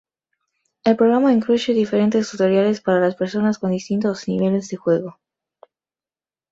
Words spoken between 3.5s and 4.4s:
con distintos